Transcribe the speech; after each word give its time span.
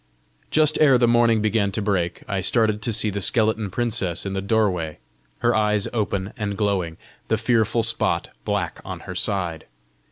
Just 0.49 0.79
ere 0.81 0.97
the 0.97 1.07
morning 1.07 1.43
began 1.43 1.71
to 1.73 1.79
break, 1.79 2.23
I 2.27 2.41
started 2.41 2.81
to 2.81 2.91
see 2.91 3.11
the 3.11 3.21
skeleton 3.21 3.69
princess 3.69 4.25
in 4.25 4.33
the 4.33 4.41
doorway, 4.41 4.97
her 5.41 5.53
eyes 5.53 5.87
open 5.93 6.33
and 6.37 6.57
glowing, 6.57 6.97
the 7.27 7.37
fearful 7.37 7.83
spot 7.83 8.29
black 8.43 8.79
on 8.83 9.01
her 9.01 9.13
side. 9.13 9.65